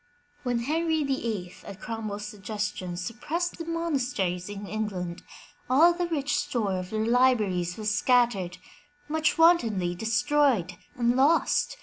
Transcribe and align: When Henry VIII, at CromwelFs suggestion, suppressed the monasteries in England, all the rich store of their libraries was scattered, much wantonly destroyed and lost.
When 0.41 0.61
Henry 0.61 1.03
VIII, 1.03 1.53
at 1.63 1.79
CromwelFs 1.79 2.23
suggestion, 2.25 2.97
suppressed 2.97 3.59
the 3.59 3.65
monasteries 3.65 4.49
in 4.49 4.65
England, 4.65 5.21
all 5.69 5.93
the 5.93 6.07
rich 6.07 6.37
store 6.37 6.77
of 6.79 6.89
their 6.89 7.05
libraries 7.05 7.77
was 7.77 7.93
scattered, 7.93 8.57
much 9.07 9.37
wantonly 9.37 9.93
destroyed 9.93 10.73
and 10.95 11.15
lost. 11.15 11.77